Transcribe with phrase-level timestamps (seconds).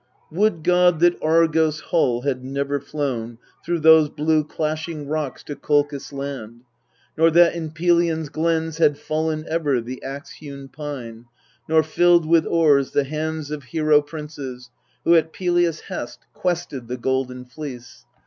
[0.31, 6.11] Would God that Argo's hull had never flown Through those blue Clashing Rocks to Kolchis
[6.11, 6.61] land!
[7.15, 11.25] Nor that in Pelion's glens had fallen ever The axe hewn pine,
[11.69, 14.71] nor filled with oars the hands Of hero princes,
[15.03, 18.05] who at Pelias' hest Quested the Golden Fleece